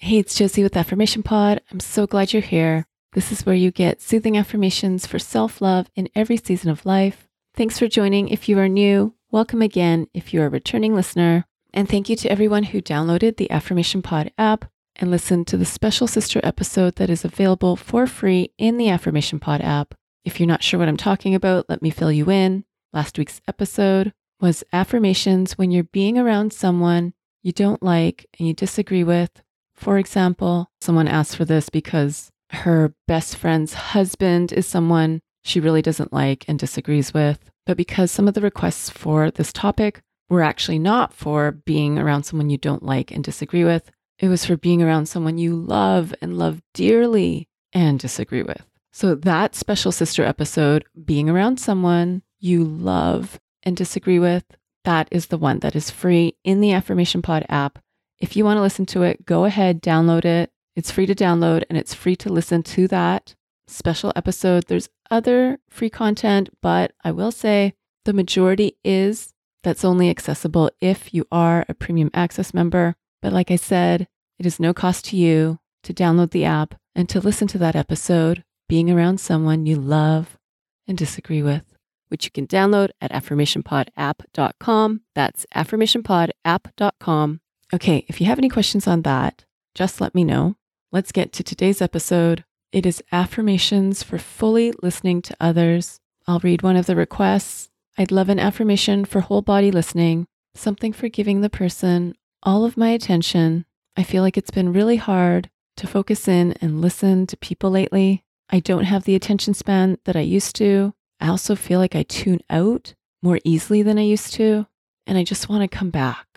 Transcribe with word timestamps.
Hey, 0.00 0.18
it's 0.18 0.36
Josie 0.36 0.62
with 0.62 0.76
Affirmation 0.76 1.24
Pod. 1.24 1.60
I'm 1.72 1.80
so 1.80 2.06
glad 2.06 2.32
you're 2.32 2.40
here. 2.40 2.86
This 3.14 3.32
is 3.32 3.44
where 3.44 3.54
you 3.56 3.72
get 3.72 4.00
soothing 4.00 4.38
affirmations 4.38 5.08
for 5.08 5.18
self 5.18 5.60
love 5.60 5.90
in 5.96 6.08
every 6.14 6.36
season 6.36 6.70
of 6.70 6.86
life. 6.86 7.28
Thanks 7.56 7.80
for 7.80 7.88
joining 7.88 8.28
if 8.28 8.48
you 8.48 8.60
are 8.60 8.68
new. 8.68 9.14
Welcome 9.32 9.60
again 9.60 10.06
if 10.14 10.32
you 10.32 10.40
are 10.40 10.46
a 10.46 10.50
returning 10.50 10.94
listener. 10.94 11.46
And 11.74 11.88
thank 11.88 12.08
you 12.08 12.14
to 12.14 12.30
everyone 12.30 12.62
who 12.62 12.80
downloaded 12.80 13.38
the 13.38 13.50
Affirmation 13.50 14.00
Pod 14.00 14.30
app 14.38 14.66
and 14.94 15.10
listened 15.10 15.48
to 15.48 15.56
the 15.56 15.64
special 15.64 16.06
sister 16.06 16.40
episode 16.44 16.94
that 16.94 17.10
is 17.10 17.24
available 17.24 17.74
for 17.74 18.06
free 18.06 18.52
in 18.56 18.76
the 18.76 18.88
Affirmation 18.88 19.40
Pod 19.40 19.60
app. 19.62 19.94
If 20.24 20.38
you're 20.38 20.46
not 20.46 20.62
sure 20.62 20.78
what 20.78 20.88
I'm 20.88 20.96
talking 20.96 21.34
about, 21.34 21.68
let 21.68 21.82
me 21.82 21.90
fill 21.90 22.12
you 22.12 22.30
in. 22.30 22.64
Last 22.92 23.18
week's 23.18 23.40
episode 23.48 24.12
was 24.40 24.62
affirmations 24.72 25.58
when 25.58 25.72
you're 25.72 25.82
being 25.82 26.16
around 26.16 26.52
someone 26.52 27.14
you 27.42 27.50
don't 27.50 27.82
like 27.82 28.26
and 28.38 28.46
you 28.46 28.54
disagree 28.54 29.02
with 29.02 29.42
for 29.78 29.98
example, 29.98 30.70
someone 30.80 31.08
asked 31.08 31.36
for 31.36 31.44
this 31.44 31.68
because 31.68 32.30
her 32.50 32.94
best 33.06 33.36
friend's 33.36 33.74
husband 33.74 34.52
is 34.52 34.66
someone 34.66 35.20
she 35.44 35.60
really 35.60 35.82
doesn't 35.82 36.12
like 36.12 36.44
and 36.48 36.58
disagrees 36.58 37.14
with. 37.14 37.50
But 37.66 37.76
because 37.76 38.10
some 38.10 38.26
of 38.28 38.34
the 38.34 38.40
requests 38.40 38.90
for 38.90 39.30
this 39.30 39.52
topic 39.52 40.00
were 40.28 40.42
actually 40.42 40.78
not 40.78 41.12
for 41.12 41.52
being 41.52 41.98
around 41.98 42.24
someone 42.24 42.50
you 42.50 42.58
don't 42.58 42.82
like 42.82 43.10
and 43.10 43.22
disagree 43.22 43.64
with, 43.64 43.90
it 44.18 44.28
was 44.28 44.44
for 44.44 44.56
being 44.56 44.82
around 44.82 45.06
someone 45.06 45.38
you 45.38 45.54
love 45.54 46.14
and 46.20 46.38
love 46.38 46.60
dearly 46.74 47.48
and 47.72 47.98
disagree 47.98 48.42
with. 48.42 48.64
So 48.92 49.14
that 49.14 49.54
special 49.54 49.92
sister 49.92 50.24
episode, 50.24 50.84
being 51.04 51.30
around 51.30 51.60
someone 51.60 52.22
you 52.40 52.64
love 52.64 53.38
and 53.62 53.76
disagree 53.76 54.18
with, 54.18 54.44
that 54.84 55.08
is 55.10 55.26
the 55.26 55.38
one 55.38 55.60
that 55.60 55.76
is 55.76 55.90
free 55.90 56.36
in 56.44 56.60
the 56.60 56.72
Affirmation 56.72 57.22
Pod 57.22 57.44
app. 57.48 57.78
If 58.20 58.36
you 58.36 58.44
want 58.44 58.56
to 58.58 58.62
listen 58.62 58.86
to 58.86 59.02
it, 59.02 59.24
go 59.24 59.44
ahead, 59.44 59.82
download 59.82 60.24
it. 60.24 60.50
It's 60.74 60.90
free 60.90 61.06
to 61.06 61.14
download 61.14 61.64
and 61.68 61.78
it's 61.78 61.94
free 61.94 62.16
to 62.16 62.32
listen 62.32 62.62
to 62.64 62.88
that 62.88 63.34
special 63.66 64.12
episode. 64.16 64.66
There's 64.66 64.88
other 65.10 65.58
free 65.68 65.90
content, 65.90 66.50
but 66.62 66.92
I 67.04 67.12
will 67.12 67.32
say 67.32 67.74
the 68.04 68.12
majority 68.12 68.76
is 68.84 69.34
that's 69.62 69.84
only 69.84 70.10
accessible 70.10 70.70
if 70.80 71.12
you 71.12 71.26
are 71.30 71.64
a 71.68 71.74
premium 71.74 72.10
access 72.14 72.54
member. 72.54 72.96
But 73.20 73.32
like 73.32 73.50
I 73.50 73.56
said, 73.56 74.08
it 74.38 74.46
is 74.46 74.60
no 74.60 74.72
cost 74.72 75.04
to 75.06 75.16
you 75.16 75.58
to 75.82 75.92
download 75.92 76.30
the 76.30 76.44
app 76.44 76.74
and 76.94 77.08
to 77.08 77.20
listen 77.20 77.48
to 77.48 77.58
that 77.58 77.76
episode, 77.76 78.44
being 78.68 78.90
around 78.90 79.18
someone 79.18 79.66
you 79.66 79.76
love 79.76 80.38
and 80.86 80.96
disagree 80.96 81.42
with, 81.42 81.76
which 82.08 82.24
you 82.24 82.30
can 82.30 82.46
download 82.46 82.90
at 83.00 83.12
affirmationpodapp.com. 83.12 85.00
That's 85.14 85.46
affirmationpodapp.com. 85.54 87.40
Okay, 87.72 88.06
if 88.08 88.20
you 88.20 88.26
have 88.26 88.38
any 88.38 88.48
questions 88.48 88.86
on 88.86 89.02
that, 89.02 89.44
just 89.74 90.00
let 90.00 90.14
me 90.14 90.24
know. 90.24 90.56
Let's 90.90 91.12
get 91.12 91.32
to 91.34 91.44
today's 91.44 91.82
episode. 91.82 92.44
It 92.72 92.86
is 92.86 93.02
affirmations 93.12 94.02
for 94.02 94.16
fully 94.16 94.72
listening 94.82 95.20
to 95.22 95.36
others. 95.38 96.00
I'll 96.26 96.40
read 96.40 96.62
one 96.62 96.76
of 96.76 96.86
the 96.86 96.96
requests. 96.96 97.68
I'd 97.98 98.10
love 98.10 98.30
an 98.30 98.38
affirmation 98.38 99.04
for 99.04 99.20
whole 99.20 99.42
body 99.42 99.70
listening, 99.70 100.26
something 100.54 100.94
for 100.94 101.08
giving 101.08 101.42
the 101.42 101.50
person 101.50 102.14
all 102.42 102.64
of 102.64 102.78
my 102.78 102.88
attention. 102.88 103.66
I 103.96 104.02
feel 104.02 104.22
like 104.22 104.38
it's 104.38 104.50
been 104.50 104.72
really 104.72 104.96
hard 104.96 105.50
to 105.76 105.86
focus 105.86 106.26
in 106.26 106.52
and 106.62 106.80
listen 106.80 107.26
to 107.26 107.36
people 107.36 107.70
lately. 107.70 108.24
I 108.48 108.60
don't 108.60 108.84
have 108.84 109.04
the 109.04 109.14
attention 109.14 109.52
span 109.52 109.98
that 110.04 110.16
I 110.16 110.20
used 110.20 110.56
to. 110.56 110.94
I 111.20 111.28
also 111.28 111.54
feel 111.54 111.80
like 111.80 111.94
I 111.94 112.04
tune 112.04 112.40
out 112.48 112.94
more 113.22 113.40
easily 113.44 113.82
than 113.82 113.98
I 113.98 114.02
used 114.02 114.32
to, 114.34 114.66
and 115.06 115.18
I 115.18 115.24
just 115.24 115.48
want 115.50 115.68
to 115.68 115.76
come 115.76 115.90
back. 115.90 116.27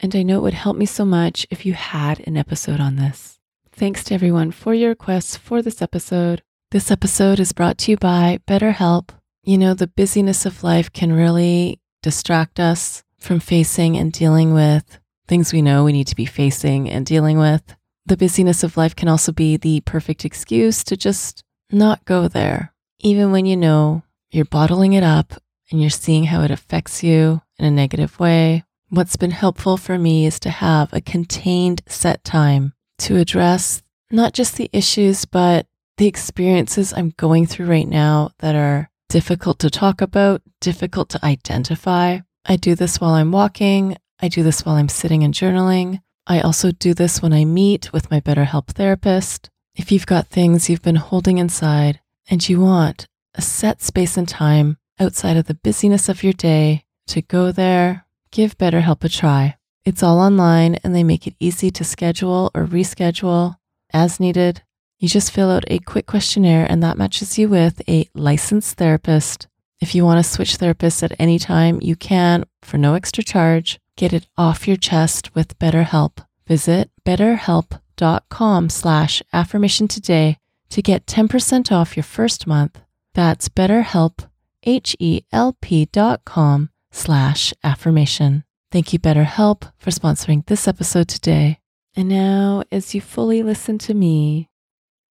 And 0.00 0.14
I 0.14 0.22
know 0.22 0.38
it 0.38 0.42
would 0.42 0.54
help 0.54 0.76
me 0.76 0.86
so 0.86 1.04
much 1.04 1.46
if 1.50 1.66
you 1.66 1.72
had 1.72 2.20
an 2.26 2.36
episode 2.36 2.80
on 2.80 2.96
this. 2.96 3.40
Thanks 3.72 4.04
to 4.04 4.14
everyone 4.14 4.52
for 4.52 4.72
your 4.72 4.90
requests 4.90 5.36
for 5.36 5.60
this 5.60 5.82
episode. 5.82 6.42
This 6.70 6.90
episode 6.90 7.40
is 7.40 7.52
brought 7.52 7.78
to 7.78 7.90
you 7.90 7.96
by 7.96 8.38
BetterHelp. 8.46 9.10
You 9.42 9.58
know, 9.58 9.74
the 9.74 9.88
busyness 9.88 10.46
of 10.46 10.62
life 10.62 10.92
can 10.92 11.12
really 11.12 11.80
distract 12.02 12.60
us 12.60 13.02
from 13.18 13.40
facing 13.40 13.96
and 13.96 14.12
dealing 14.12 14.54
with 14.54 15.00
things 15.26 15.52
we 15.52 15.62
know 15.62 15.84
we 15.84 15.92
need 15.92 16.06
to 16.06 16.16
be 16.16 16.26
facing 16.26 16.88
and 16.88 17.04
dealing 17.04 17.38
with. 17.38 17.74
The 18.06 18.16
busyness 18.16 18.62
of 18.62 18.76
life 18.76 18.94
can 18.94 19.08
also 19.08 19.32
be 19.32 19.56
the 19.56 19.80
perfect 19.80 20.24
excuse 20.24 20.84
to 20.84 20.96
just 20.96 21.42
not 21.70 22.04
go 22.04 22.28
there, 22.28 22.72
even 23.00 23.32
when 23.32 23.46
you 23.46 23.56
know 23.56 24.04
you're 24.30 24.44
bottling 24.44 24.92
it 24.92 25.02
up 25.02 25.34
and 25.70 25.80
you're 25.80 25.90
seeing 25.90 26.24
how 26.24 26.42
it 26.42 26.50
affects 26.50 27.02
you 27.02 27.42
in 27.58 27.64
a 27.64 27.70
negative 27.70 28.18
way 28.20 28.64
What's 28.90 29.16
been 29.16 29.32
helpful 29.32 29.76
for 29.76 29.98
me 29.98 30.24
is 30.24 30.40
to 30.40 30.48
have 30.48 30.90
a 30.94 31.02
contained 31.02 31.82
set 31.86 32.24
time 32.24 32.72
to 33.00 33.16
address 33.16 33.82
not 34.10 34.32
just 34.32 34.56
the 34.56 34.70
issues, 34.72 35.26
but 35.26 35.66
the 35.98 36.06
experiences 36.06 36.94
I'm 36.94 37.12
going 37.18 37.44
through 37.44 37.66
right 37.66 37.86
now 37.86 38.30
that 38.38 38.54
are 38.54 38.88
difficult 39.10 39.58
to 39.58 39.68
talk 39.68 40.00
about, 40.00 40.40
difficult 40.62 41.10
to 41.10 41.22
identify. 41.22 42.20
I 42.46 42.56
do 42.56 42.74
this 42.74 42.98
while 42.98 43.12
I'm 43.12 43.30
walking. 43.30 43.98
I 44.20 44.28
do 44.28 44.42
this 44.42 44.64
while 44.64 44.76
I'm 44.76 44.88
sitting 44.88 45.22
and 45.22 45.34
journaling. 45.34 46.00
I 46.26 46.40
also 46.40 46.70
do 46.70 46.94
this 46.94 47.20
when 47.20 47.34
I 47.34 47.44
meet 47.44 47.92
with 47.92 48.10
my 48.10 48.20
BetterHelp 48.20 48.68
therapist. 48.68 49.50
If 49.74 49.92
you've 49.92 50.06
got 50.06 50.28
things 50.28 50.70
you've 50.70 50.80
been 50.80 50.96
holding 50.96 51.36
inside 51.36 52.00
and 52.30 52.48
you 52.48 52.62
want 52.62 53.06
a 53.34 53.42
set 53.42 53.82
space 53.82 54.16
and 54.16 54.26
time 54.26 54.78
outside 54.98 55.36
of 55.36 55.46
the 55.46 55.54
busyness 55.54 56.08
of 56.08 56.22
your 56.22 56.32
day 56.32 56.84
to 57.08 57.20
go 57.20 57.52
there, 57.52 58.06
Give 58.30 58.56
BetterHelp 58.58 59.04
a 59.04 59.08
try. 59.08 59.56
It's 59.84 60.02
all 60.02 60.20
online 60.20 60.74
and 60.84 60.94
they 60.94 61.02
make 61.02 61.26
it 61.26 61.34
easy 61.40 61.70
to 61.70 61.84
schedule 61.84 62.50
or 62.54 62.66
reschedule 62.66 63.56
as 63.92 64.20
needed. 64.20 64.62
You 64.98 65.08
just 65.08 65.32
fill 65.32 65.50
out 65.50 65.64
a 65.68 65.78
quick 65.78 66.06
questionnaire 66.06 66.66
and 66.68 66.82
that 66.82 66.98
matches 66.98 67.38
you 67.38 67.48
with 67.48 67.80
a 67.88 68.08
licensed 68.14 68.76
therapist. 68.76 69.46
If 69.80 69.94
you 69.94 70.04
want 70.04 70.22
to 70.22 70.30
switch 70.30 70.58
therapists 70.58 71.02
at 71.02 71.18
any 71.18 71.38
time, 71.38 71.78
you 71.80 71.96
can 71.96 72.44
for 72.62 72.76
no 72.76 72.94
extra 72.94 73.24
charge. 73.24 73.78
Get 73.96 74.12
it 74.12 74.26
off 74.36 74.68
your 74.68 74.76
chest 74.76 75.34
with 75.34 75.58
BetterHelp. 75.58 76.18
Visit 76.46 76.90
betterhelp.com 77.04 78.68
slash 78.68 79.22
affirmation 79.32 79.88
today 79.88 80.36
to 80.70 80.82
get 80.82 81.06
10% 81.06 81.72
off 81.72 81.96
your 81.96 82.04
first 82.04 82.46
month. 82.46 82.80
That's 83.14 83.48
betterhelp, 83.48 84.28
H-E-L-P 84.64 85.86
dot 85.86 86.24
com 86.24 86.70
slash 86.98 87.54
affirmation. 87.62 88.44
Thank 88.70 88.92
you, 88.92 88.98
BetterHelp, 88.98 89.70
for 89.78 89.90
sponsoring 89.90 90.44
this 90.46 90.68
episode 90.68 91.08
today. 91.08 91.60
And 91.96 92.08
now, 92.08 92.64
as 92.70 92.94
you 92.94 93.00
fully 93.00 93.42
listen 93.42 93.78
to 93.78 93.94
me, 93.94 94.50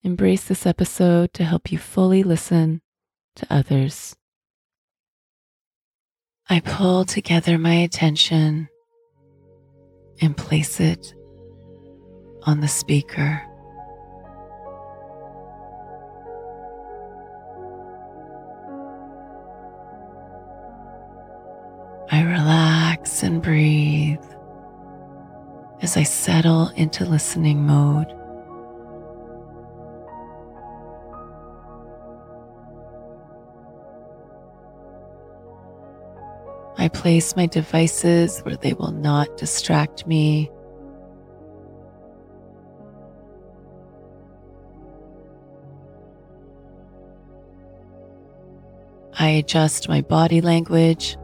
embrace 0.02 0.44
this 0.44 0.66
episode 0.66 1.32
to 1.34 1.44
help 1.44 1.70
you 1.70 1.78
fully 1.78 2.22
listen 2.22 2.80
to 3.36 3.46
others. 3.50 4.16
I 6.48 6.60
pull 6.60 7.04
together 7.04 7.58
my 7.58 7.74
attention 7.74 8.68
and 10.20 10.36
place 10.36 10.80
it 10.80 11.14
on 12.42 12.60
the 12.60 12.68
speaker. 12.68 13.42
I 22.12 22.20
relax 22.24 23.22
and 23.22 23.40
breathe 23.40 24.20
as 25.80 25.96
I 25.96 26.02
settle 26.02 26.68
into 26.76 27.06
listening 27.06 27.66
mode. 27.66 28.12
I 36.76 36.88
place 36.88 37.34
my 37.34 37.46
devices 37.46 38.40
where 38.40 38.56
they 38.56 38.74
will 38.74 38.92
not 38.92 39.38
distract 39.38 40.06
me. 40.06 40.50
I 49.18 49.28
adjust 49.28 49.88
my 49.88 50.02
body 50.02 50.42
language 50.42 51.16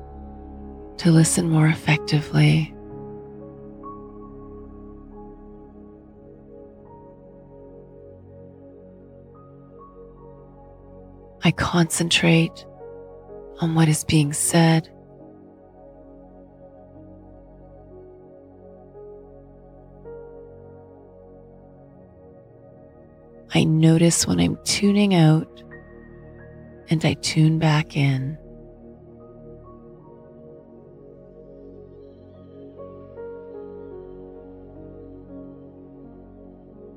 to 0.98 1.10
listen 1.12 1.48
more 1.48 1.68
effectively. 1.68 2.74
I 11.44 11.52
concentrate 11.52 12.66
on 13.60 13.74
what 13.74 13.88
is 13.88 14.04
being 14.04 14.32
said. 14.32 14.90
I 23.54 23.64
notice 23.64 24.26
when 24.26 24.40
I'm 24.40 24.58
tuning 24.64 25.14
out 25.14 25.62
and 26.90 27.04
I 27.04 27.14
tune 27.14 27.58
back 27.58 27.96
in. 27.96 28.36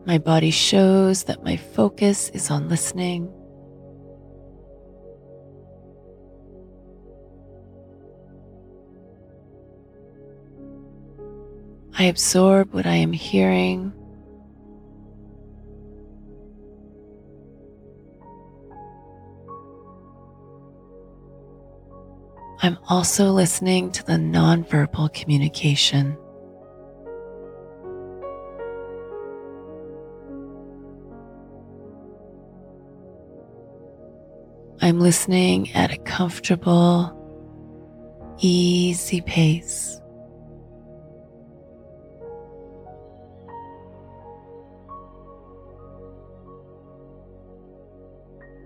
My 0.06 0.18
body 0.18 0.52
shows 0.52 1.26
that 1.26 1.44
my 1.44 1.58
focus 1.58 2.30
is 2.30 2.50
on 2.50 2.70
listening. 2.70 3.32
I 11.98 12.06
absorb 12.06 12.74
what 12.74 12.88
I 12.88 12.96
am 12.96 13.14
hearing. 13.14 13.94
I'm 22.64 22.78
also 22.90 23.32
listening 23.32 23.92
to 23.92 24.04
the 24.04 24.14
nonverbal 24.14 25.14
communication. 25.14 26.18
I'm 34.84 35.00
listening 35.00 35.72
at 35.74 35.92
a 35.92 35.98
comfortable, 35.98 37.16
easy 38.40 39.22
pace. 39.22 40.02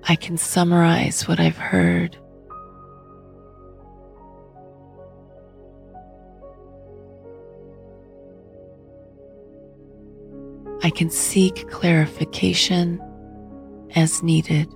I 0.07 0.15
can 0.15 0.37
summarize 0.37 1.27
what 1.27 1.41
I've 1.41 1.57
heard. 1.57 2.17
I 10.81 10.91
can 10.91 11.09
seek 11.09 11.69
clarification 11.69 13.01
as 13.95 14.23
needed. 14.23 14.69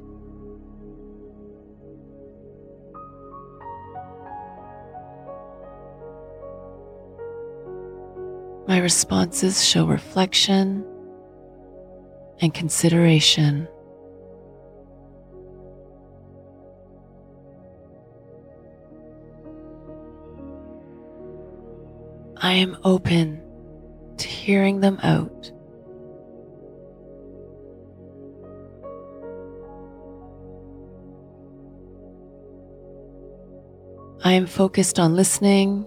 My 8.79 8.83
responses 8.83 9.61
show 9.61 9.85
reflection 9.85 10.85
and 12.39 12.53
consideration. 12.53 13.67
I 22.37 22.53
am 22.53 22.77
open 22.85 23.41
to 24.15 24.27
hearing 24.29 24.79
them 24.79 24.97
out. 25.03 25.51
I 34.23 34.31
am 34.31 34.45
focused 34.45 34.99
on 34.99 35.17
listening 35.17 35.85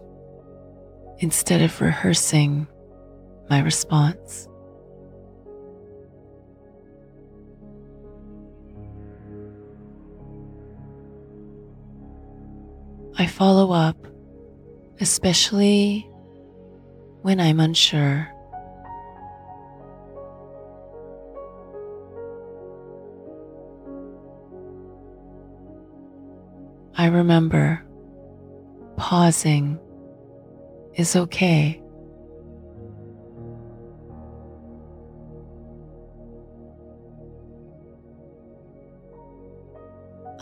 instead 1.21 1.63
of 1.63 1.81
rehearsing 1.81 2.67
my 3.53 3.61
response. 3.61 4.49
I 13.19 13.27
follow 13.27 13.73
up, 13.73 14.07
especially 15.03 16.09
when 17.21 17.41
I'm 17.41 17.61
unsure. 17.61 18.27
I 26.97 27.09
remember 27.09 27.85
pausing 28.97 29.79
is 30.95 31.17
okay. 31.17 31.82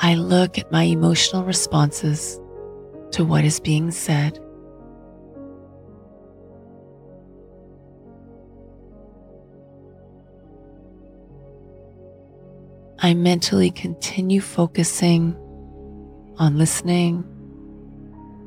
I 0.03 0.15
look 0.15 0.57
at 0.59 0.73
my 0.73 0.85
emotional 0.85 1.45
responses 1.45 2.41
to 3.13 3.23
what 3.23 3.45
is 3.45 3.61
being 3.61 3.91
said. 3.91 4.39
I 12.99 13.13
mentally 13.13 13.71
continue 13.71 14.41
focusing 14.41 15.37
on 16.39 16.57
listening 16.57 17.25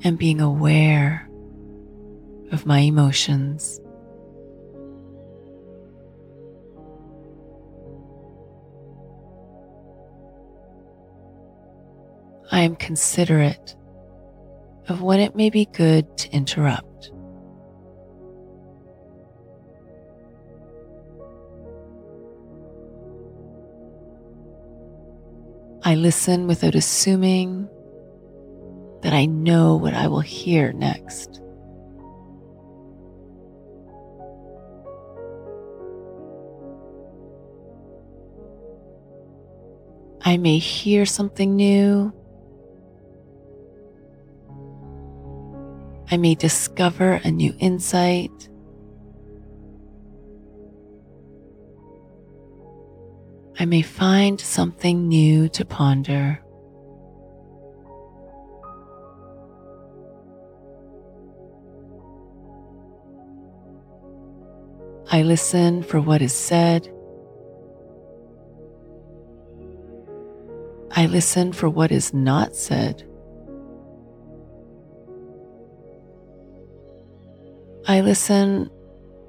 and 0.04 0.18
being 0.18 0.42
aware 0.42 1.30
of 2.52 2.66
my 2.66 2.80
emotions. 2.80 3.80
I 12.54 12.60
am 12.60 12.76
considerate 12.76 13.76
of 14.88 15.02
when 15.02 15.20
it 15.20 15.36
may 15.36 15.50
be 15.50 15.66
good 15.66 16.16
to 16.20 16.32
interrupt. 16.32 17.12
I 25.83 25.95
listen 25.95 26.45
without 26.45 26.76
assuming 26.76 27.68
that 29.02 29.14
I 29.14 29.26
know 29.26 29.76
what 29.76 29.95
I 29.95 30.07
will 30.07 30.19
hear 30.19 30.74
next. 30.74 31.42
I 40.22 40.38
may 40.38 40.60
hear 40.60 41.07
something 41.07 41.56
new. 41.56 42.14
I 46.14 46.18
may 46.18 46.36
discover 46.36 47.20
a 47.24 47.32
new 47.32 47.56
insight. 47.58 48.48
I 53.58 53.66
may 53.66 53.82
find 53.82 54.40
something 54.40 55.08
new 55.08 55.50
to 55.50 55.66
ponder. 55.66 56.40
I 65.12 65.24
listen 65.24 65.82
for 65.82 66.00
what 66.00 66.22
is 66.22 66.32
said. 66.32 66.94
I 70.92 71.08
listen 71.08 71.54
for 71.54 71.72
what 71.72 71.92
is 71.92 72.14
not 72.14 72.56
said. 72.56 73.04
I 77.85 77.99
listen 77.99 78.69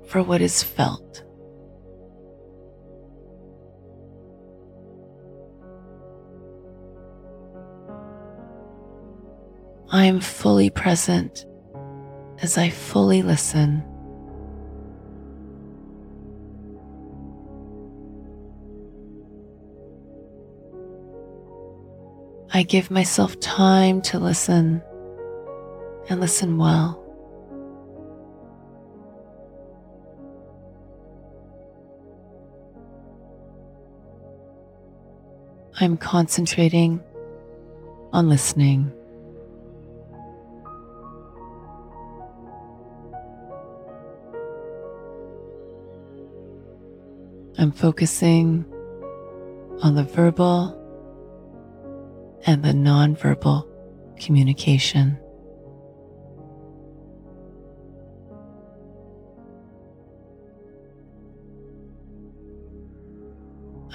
for 0.07 0.23
what 0.23 0.41
is 0.41 0.63
felt. 0.63 1.25
I 9.91 10.05
am 10.07 10.21
fully 10.21 10.71
present 10.71 11.47
as 12.43 12.57
I 12.57 12.71
fully 12.71 13.23
listen. 13.23 13.83
I 22.53 22.63
give 22.63 22.89
myself 22.89 23.39
time 23.41 24.01
to 24.03 24.21
listen 24.21 24.81
and 26.09 26.21
listen 26.21 26.57
well. 26.57 27.04
I'm 35.81 35.97
concentrating 35.97 37.03
on 38.13 38.29
listening. 38.29 38.93
I'm 47.59 47.73
focusing 47.73 48.65
on 49.83 49.97
the 49.97 50.05
verbal 50.05 50.81
and 52.47 52.63
the 52.63 52.73
nonverbal 52.73 53.67
communication. 54.21 55.19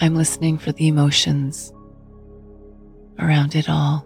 I'm 0.01 0.15
listening 0.15 0.57
for 0.57 0.71
the 0.71 0.87
emotions 0.87 1.73
around 3.19 3.53
it 3.53 3.67
all. 3.67 4.05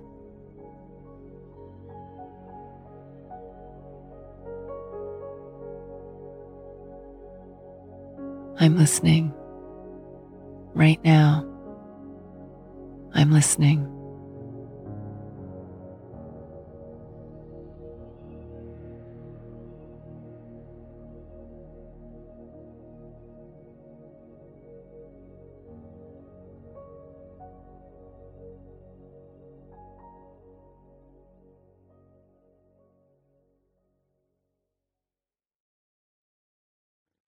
I'm 8.60 8.76
listening 8.76 9.34
right 10.74 11.04
now. 11.04 11.46
I'm 13.14 13.32
listening. 13.32 14.03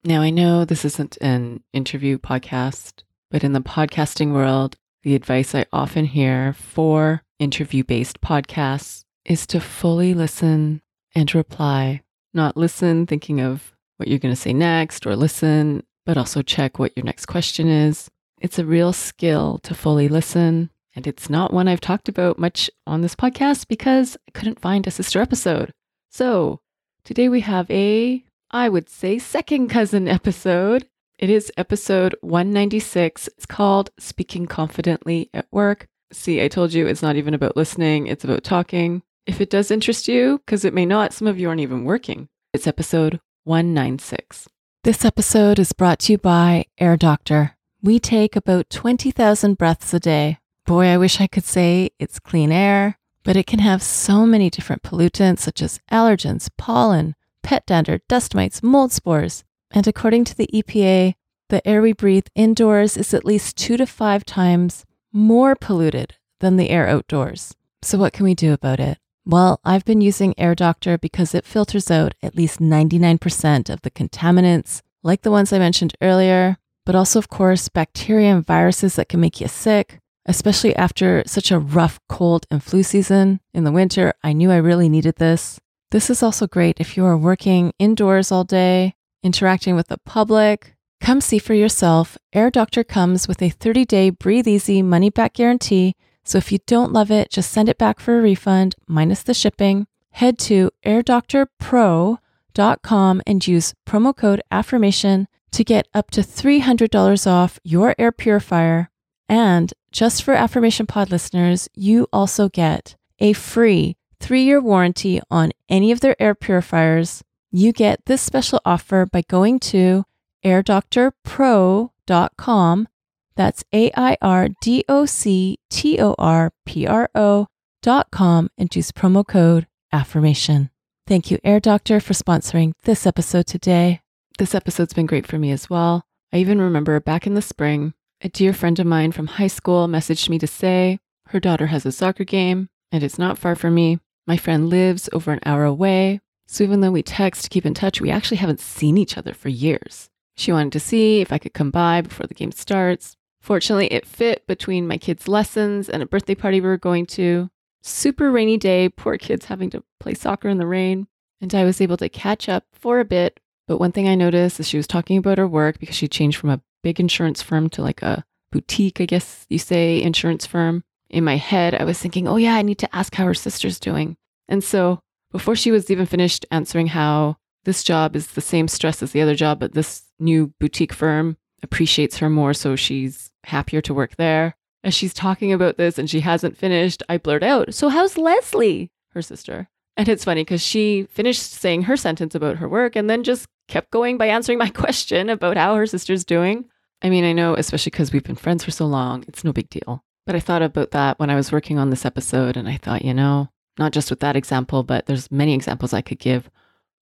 Now, 0.07 0.21
I 0.21 0.29
know 0.29 0.65
this 0.65 0.85
isn't 0.85 1.17
an 1.19 1.63
interview 1.73 2.19
podcast, 2.19 3.01
but 3.31 3.43
in 3.43 3.53
the 3.53 3.59
podcasting 3.59 4.33
world, 4.33 4.75
the 5.01 5.15
advice 5.15 5.55
I 5.55 5.65
often 5.73 6.05
hear 6.05 6.53
for 6.53 7.23
interview 7.39 7.83
based 7.83 8.21
podcasts 8.21 9.03
is 9.25 9.47
to 9.47 9.59
fully 9.59 10.13
listen 10.13 10.83
and 11.15 11.33
reply, 11.33 12.03
not 12.35 12.55
listen 12.55 13.07
thinking 13.07 13.41
of 13.41 13.73
what 13.97 14.07
you're 14.07 14.19
going 14.19 14.31
to 14.31 14.39
say 14.39 14.53
next 14.53 15.07
or 15.07 15.15
listen, 15.15 15.81
but 16.05 16.17
also 16.17 16.43
check 16.43 16.77
what 16.77 16.95
your 16.95 17.03
next 17.03 17.25
question 17.25 17.67
is. 17.67 18.07
It's 18.39 18.59
a 18.59 18.65
real 18.65 18.93
skill 18.93 19.57
to 19.63 19.73
fully 19.73 20.07
listen. 20.07 20.69
And 20.95 21.07
it's 21.07 21.31
not 21.31 21.51
one 21.51 21.67
I've 21.67 21.81
talked 21.81 22.09
about 22.09 22.37
much 22.37 22.69
on 22.85 23.01
this 23.01 23.15
podcast 23.15 23.67
because 23.67 24.17
I 24.27 24.31
couldn't 24.37 24.61
find 24.61 24.85
a 24.85 24.91
sister 24.91 25.19
episode. 25.19 25.71
So 26.11 26.59
today 27.03 27.27
we 27.27 27.41
have 27.41 27.71
a 27.71 28.23
I 28.55 28.69
would 28.69 28.87
say, 28.87 29.19
second 29.19 29.67
cousin 29.67 30.07
episode. 30.07 30.87
It 31.19 31.29
is 31.29 31.51
episode 31.57 32.15
196. 32.21 33.27
It's 33.27 33.45
called 33.45 33.89
Speaking 33.99 34.45
Confidently 34.45 35.29
at 35.33 35.45
Work. 35.51 35.87
See, 36.13 36.41
I 36.41 36.47
told 36.47 36.71
you 36.73 36.87
it's 36.87 37.01
not 37.01 37.17
even 37.17 37.33
about 37.33 37.57
listening, 37.57 38.07
it's 38.07 38.23
about 38.23 38.45
talking. 38.45 39.03
If 39.25 39.41
it 39.41 39.49
does 39.49 39.71
interest 39.71 40.07
you, 40.07 40.37
because 40.37 40.63
it 40.63 40.73
may 40.73 40.85
not, 40.85 41.11
some 41.11 41.27
of 41.27 41.37
you 41.37 41.49
aren't 41.49 41.59
even 41.59 41.83
working, 41.83 42.29
it's 42.53 42.65
episode 42.65 43.19
196. 43.43 44.47
This 44.85 45.03
episode 45.03 45.59
is 45.59 45.73
brought 45.73 45.99
to 45.99 46.13
you 46.13 46.17
by 46.17 46.63
Air 46.77 46.95
Doctor. 46.95 47.57
We 47.81 47.99
take 47.99 48.37
about 48.37 48.69
20,000 48.69 49.57
breaths 49.57 49.93
a 49.93 49.99
day. 49.99 50.37
Boy, 50.65 50.85
I 50.85 50.97
wish 50.97 51.19
I 51.19 51.27
could 51.27 51.43
say 51.43 51.89
it's 51.99 52.19
clean 52.19 52.53
air, 52.53 52.99
but 53.21 53.35
it 53.35 53.47
can 53.47 53.59
have 53.59 53.83
so 53.83 54.25
many 54.25 54.49
different 54.49 54.81
pollutants 54.81 55.39
such 55.39 55.61
as 55.61 55.81
allergens, 55.91 56.49
pollen, 56.57 57.15
pet 57.45 57.65
dander, 57.67 57.99
dust 58.09 58.33
mites, 58.33 58.63
mold 58.63 58.91
spores. 58.91 59.43
And 59.71 59.87
according 59.87 60.23
to 60.25 60.35
the 60.35 60.49
EPA, 60.51 61.13
the 61.49 61.65
air 61.67 61.81
we 61.81 61.93
breathe 61.93 62.25
indoors 62.33 62.97
is 62.97 63.13
at 63.13 63.23
least 63.23 63.55
two 63.55 63.77
to 63.77 63.85
five 63.85 64.25
times 64.25 64.83
more 65.13 65.55
polluted 65.55 66.15
than 66.39 66.57
the 66.57 66.71
air 66.71 66.87
outdoors. 66.87 67.55
So, 67.83 67.99
what 67.99 68.13
can 68.13 68.25
we 68.25 68.33
do 68.33 68.51
about 68.51 68.79
it? 68.79 68.97
Well, 69.25 69.59
I've 69.63 69.85
been 69.85 70.01
using 70.01 70.33
Air 70.39 70.55
Doctor 70.55 70.97
because 70.97 71.35
it 71.35 71.45
filters 71.45 71.91
out 71.91 72.15
at 72.23 72.35
least 72.35 72.59
99% 72.59 73.69
of 73.69 73.81
the 73.81 73.91
contaminants, 73.91 74.81
like 75.03 75.21
the 75.21 75.31
ones 75.31 75.53
I 75.53 75.59
mentioned 75.59 75.95
earlier, 76.01 76.57
but 76.83 76.95
also, 76.95 77.19
of 77.19 77.29
course, 77.29 77.69
bacteria 77.69 78.35
and 78.35 78.45
viruses 78.45 78.95
that 78.95 79.09
can 79.09 79.19
make 79.19 79.39
you 79.39 79.47
sick, 79.47 79.99
especially 80.25 80.75
after 80.75 81.23
such 81.27 81.51
a 81.51 81.59
rough 81.59 81.99
cold 82.09 82.47
and 82.49 82.63
flu 82.63 82.81
season 82.81 83.39
in 83.53 83.63
the 83.63 83.71
winter. 83.71 84.13
I 84.23 84.33
knew 84.33 84.51
I 84.51 84.57
really 84.57 84.89
needed 84.89 85.17
this. 85.17 85.59
This 85.91 86.09
is 86.09 86.23
also 86.23 86.47
great 86.47 86.79
if 86.79 86.97
you 86.97 87.05
are 87.05 87.17
working 87.17 87.71
indoors 87.79 88.31
all 88.31 88.43
day, 88.43 88.95
interacting 89.23 89.75
with 89.75 89.87
the 89.87 89.97
public. 89.99 90.75
Come 91.01 91.21
see 91.21 91.39
for 91.39 91.53
yourself. 91.53 92.17
Air 92.33 92.49
Doctor 92.49 92.83
comes 92.83 93.27
with 93.27 93.41
a 93.41 93.49
30 93.49 93.85
day 93.85 94.09
breathe 94.09 94.47
easy 94.47 94.81
money 94.81 95.09
back 95.09 95.33
guarantee. 95.33 95.95
So 96.23 96.37
if 96.37 96.51
you 96.51 96.59
don't 96.65 96.91
love 96.91 97.11
it, 97.11 97.29
just 97.29 97.51
send 97.51 97.69
it 97.69 97.77
back 97.77 97.99
for 97.99 98.17
a 98.17 98.21
refund 98.21 98.75
minus 98.87 99.21
the 99.21 99.33
shipping. 99.33 99.87
Head 100.11 100.39
to 100.39 100.71
airdoctorpro.com 100.85 103.21
and 103.27 103.47
use 103.47 103.73
promo 103.85 104.15
code 104.15 104.41
affirmation 104.49 105.27
to 105.51 105.63
get 105.63 105.87
up 105.93 106.09
to 106.11 106.21
$300 106.21 107.27
off 107.27 107.59
your 107.63 107.93
air 107.99 108.11
purifier. 108.11 108.89
And 109.29 109.73
just 109.91 110.23
for 110.23 110.33
Affirmation 110.33 110.87
Pod 110.87 111.11
listeners, 111.11 111.69
you 111.73 112.07
also 112.11 112.49
get 112.49 112.95
a 113.19 113.33
free 113.33 113.97
three 114.19 114.43
year 114.43 114.61
warranty 114.61 115.21
on 115.29 115.51
any 115.69 115.91
of 115.91 116.01
their 116.01 116.21
air 116.21 116.35
purifiers, 116.35 117.23
you 117.51 117.71
get 117.71 118.05
this 118.05 118.21
special 118.21 118.61
offer 118.65 119.05
by 119.05 119.21
going 119.27 119.59
to 119.59 120.03
airdoctorpro.com. 120.43 122.87
That's 123.35 123.63
A 123.73 123.91
I 123.95 124.17
R 124.21 124.49
D 124.61 124.85
O 124.87 125.05
C 125.05 125.59
T 125.69 125.99
O 125.99 126.15
R 126.17 126.53
P 126.65 126.87
R 126.87 127.09
O.com 127.15 128.49
and 128.57 128.75
use 128.75 128.91
promo 128.91 129.27
code 129.27 129.67
AFFIRMATION. 129.93 130.69
Thank 131.07 131.29
you, 131.29 131.37
Air 131.43 131.59
Doctor, 131.59 131.99
for 131.99 132.13
sponsoring 132.13 132.73
this 132.83 133.05
episode 133.05 133.45
today. 133.45 134.01
This 134.37 134.55
episode's 134.55 134.93
been 134.93 135.05
great 135.05 135.27
for 135.27 135.37
me 135.37 135.51
as 135.51 135.69
well. 135.69 136.05
I 136.33 136.37
even 136.37 136.59
remember 136.59 136.99
back 136.99 137.27
in 137.27 137.35
the 137.35 137.41
spring, 137.41 137.93
a 138.21 138.29
dear 138.29 138.53
friend 138.53 138.79
of 138.79 138.87
mine 138.87 139.11
from 139.11 139.27
high 139.27 139.47
school 139.47 139.87
messaged 139.87 140.29
me 140.29 140.39
to 140.39 140.47
say 140.47 140.99
her 141.27 141.39
daughter 141.39 141.67
has 141.67 141.85
a 141.85 141.91
soccer 141.91 142.23
game 142.23 142.69
and 142.91 143.03
it's 143.03 143.19
not 143.19 143.37
far 143.37 143.55
from 143.55 143.75
me. 143.75 143.99
My 144.27 144.37
friend 144.37 144.69
lives 144.69 145.07
over 145.13 145.31
an 145.31 145.39
hour 145.45 145.65
away, 145.65 146.19
so 146.47 146.63
even 146.63 146.81
though 146.81 146.91
we 146.91 147.03
text, 147.03 147.43
to 147.43 147.49
keep 147.49 147.65
in 147.65 147.75
touch, 147.75 148.01
we 148.01 148.09
actually 148.09 148.37
haven't 148.37 148.59
seen 148.59 148.97
each 148.97 149.17
other 149.17 149.33
for 149.33 149.49
years. 149.49 150.09
She 150.35 150.51
wanted 150.51 150.73
to 150.73 150.79
see 150.79 151.21
if 151.21 151.31
I 151.31 151.37
could 151.37 151.53
come 151.53 151.69
by 151.69 152.01
before 152.01 152.25
the 152.25 152.33
game 152.33 152.51
starts. 152.51 153.15
Fortunately, 153.39 153.87
it 153.87 154.05
fit 154.05 154.47
between 154.47 154.87
my 154.87 154.97
kids' 154.97 155.27
lessons 155.27 155.89
and 155.89 156.01
a 156.01 156.07
birthday 156.07 156.33
party 156.33 156.59
we 156.59 156.67
were 156.67 156.77
going 156.77 157.05
to. 157.07 157.49
Super 157.83 158.31
rainy 158.31 158.57
day, 158.57 158.89
poor 158.89 159.17
kids 159.17 159.45
having 159.45 159.69
to 159.69 159.83
play 159.99 160.15
soccer 160.15 160.49
in 160.49 160.57
the 160.57 160.65
rain. 160.65 161.07
And 161.39 161.53
I 161.53 161.63
was 161.63 161.79
able 161.79 161.97
to 161.97 162.09
catch 162.09 162.49
up 162.49 162.65
for 162.73 162.99
a 162.99 163.05
bit. 163.05 163.39
But 163.67 163.77
one 163.77 163.91
thing 163.91 164.07
I 164.07 164.15
noticed 164.15 164.59
is 164.59 164.67
she 164.67 164.77
was 164.77 164.87
talking 164.87 165.17
about 165.17 165.37
her 165.37 165.47
work 165.47 165.79
because 165.79 165.95
she 165.95 166.07
changed 166.07 166.37
from 166.37 166.49
a 166.49 166.61
big 166.81 166.99
insurance 166.99 167.43
firm 167.43 167.69
to 167.69 167.83
like 167.83 168.01
a 168.01 168.25
boutique, 168.51 168.99
I 168.99 169.05
guess 169.05 169.45
you 169.49 169.59
say, 169.59 170.01
insurance 170.01 170.47
firm 170.47 170.83
in 171.15 171.23
my 171.23 171.37
head, 171.37 171.73
I 171.73 171.85
was 171.85 171.97
thinking, 171.97 172.27
oh, 172.27 172.35
yeah, 172.35 172.55
I 172.55 172.61
need 172.61 172.77
to 172.79 172.93
ask 172.95 173.15
how 173.15 173.23
her 173.23 173.33
sister's 173.33 173.79
doing. 173.79 174.17
And 174.49 174.61
so 174.61 174.99
before 175.31 175.55
she 175.55 175.71
was 175.71 175.89
even 175.89 176.05
finished 176.05 176.45
answering 176.51 176.87
how 176.87 177.37
this 177.63 177.83
job 177.83 178.17
is 178.17 178.27
the 178.27 178.41
same 178.41 178.67
stress 178.67 179.01
as 179.01 179.13
the 179.13 179.21
other 179.21 179.33
job, 179.33 179.61
but 179.61 179.73
this 179.73 180.03
new 180.19 180.53
boutique 180.59 180.91
firm 180.91 181.37
appreciates 181.63 182.17
her 182.17 182.29
more, 182.29 182.53
so 182.53 182.75
she's 182.75 183.31
happier 183.45 183.79
to 183.81 183.93
work 183.93 184.17
there. 184.17 184.55
As 184.83 184.93
she's 184.93 185.13
talking 185.13 185.53
about 185.53 185.77
this 185.77 185.97
and 185.97 186.09
she 186.09 186.19
hasn't 186.19 186.57
finished, 186.57 187.01
I 187.07 187.17
blurt 187.17 187.43
out, 187.43 187.73
So, 187.73 187.87
how's 187.87 188.17
Leslie? 188.17 188.91
Her 189.13 189.21
sister. 189.21 189.69
And 189.97 190.09
it's 190.09 190.25
funny 190.25 190.41
because 190.41 190.61
she 190.61 191.07
finished 191.09 191.41
saying 191.41 191.83
her 191.83 191.95
sentence 191.95 192.35
about 192.35 192.57
her 192.57 192.67
work 192.67 192.97
and 192.97 193.09
then 193.09 193.23
just 193.23 193.47
kept 193.69 193.89
going 193.89 194.17
by 194.17 194.27
answering 194.27 194.59
my 194.59 194.69
question 194.83 195.29
about 195.29 195.55
how 195.55 195.75
her 195.75 195.87
sister's 195.87 196.25
doing. 196.25 196.65
I 197.01 197.09
mean, 197.09 197.23
I 197.23 197.31
know, 197.31 197.55
especially 197.55 197.91
because 197.91 198.11
we've 198.11 198.23
been 198.23 198.35
friends 198.35 198.65
for 198.65 198.71
so 198.71 198.85
long, 198.85 199.23
it's 199.29 199.43
no 199.45 199.53
big 199.53 199.69
deal. 199.69 200.03
But 200.25 200.35
I 200.35 200.39
thought 200.39 200.63
about 200.63 200.91
that 200.91 201.19
when 201.19 201.29
I 201.29 201.35
was 201.35 201.51
working 201.51 201.77
on 201.77 201.89
this 201.89 202.05
episode, 202.05 202.57
and 202.57 202.67
I 202.67 202.77
thought, 202.77 203.05
you 203.05 203.13
know, 203.13 203.49
not 203.77 203.91
just 203.91 204.09
with 204.09 204.21
that 204.21 204.35
example, 204.35 204.83
but 204.83 205.05
there's 205.05 205.31
many 205.31 205.53
examples 205.53 205.93
I 205.93 206.01
could 206.01 206.19
give 206.19 206.49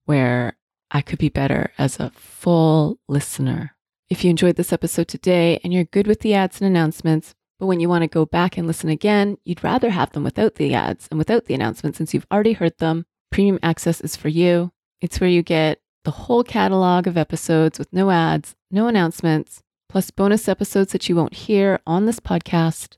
where 0.05 0.57
I 0.91 1.01
could 1.01 1.19
be 1.19 1.29
better 1.29 1.71
as 1.77 1.99
a 1.99 2.11
full 2.11 2.99
listener. 3.07 3.75
If 4.09 4.23
you 4.23 4.29
enjoyed 4.29 4.57
this 4.57 4.73
episode 4.73 5.07
today 5.07 5.59
and 5.63 5.73
you're 5.73 5.85
good 5.85 6.07
with 6.07 6.19
the 6.19 6.33
ads 6.33 6.59
and 6.59 6.67
announcements, 6.67 7.33
but 7.59 7.67
when 7.67 7.79
you 7.79 7.87
want 7.87 8.01
to 8.01 8.07
go 8.07 8.25
back 8.25 8.57
and 8.57 8.67
listen 8.67 8.89
again, 8.89 9.37
you'd 9.45 9.63
rather 9.63 9.91
have 9.91 10.11
them 10.11 10.23
without 10.23 10.55
the 10.55 10.73
ads 10.73 11.07
and 11.09 11.17
without 11.17 11.45
the 11.45 11.53
announcements 11.53 11.97
since 11.97 12.13
you've 12.13 12.27
already 12.31 12.53
heard 12.53 12.77
them, 12.79 13.05
premium 13.31 13.59
access 13.63 14.01
is 14.01 14.15
for 14.17 14.27
you. 14.27 14.71
It's 14.99 15.21
where 15.21 15.29
you 15.29 15.41
get 15.41 15.79
the 16.03 16.11
whole 16.11 16.43
catalog 16.43 17.07
of 17.07 17.17
episodes 17.17 17.79
with 17.79 17.91
no 17.93 18.11
ads, 18.11 18.55
no 18.69 18.87
announcements, 18.87 19.61
plus 19.87 20.11
bonus 20.11 20.49
episodes 20.49 20.91
that 20.91 21.07
you 21.07 21.15
won't 21.15 21.33
hear 21.33 21.79
on 21.87 22.05
this 22.05 22.19
podcast 22.19 22.97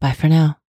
Bye 0.00 0.12
for 0.12 0.28
now. 0.28 0.63